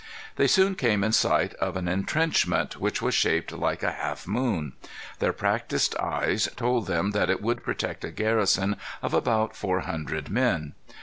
They 0.35 0.47
soon 0.47 0.73
came 0.73 1.03
in 1.03 1.11
sight 1.11 1.53
of 1.61 1.77
an 1.77 1.87
intrenchment, 1.87 2.79
which 2.79 3.03
was 3.03 3.13
shaped 3.13 3.51
like 3.51 3.83
a 3.83 3.91
half 3.91 4.25
moon. 4.27 4.73
Their 5.19 5.31
practised 5.31 5.95
eyes 5.97 6.49
told 6.55 6.87
them 6.87 7.11
that 7.11 7.29
it 7.29 7.39
would 7.39 7.61
protect 7.63 8.03
a 8.03 8.09
garrison 8.09 8.77
of 9.03 9.13
about 9.13 9.55
four 9.55 9.81
hundred 9.81 10.31
men. 10.31 10.73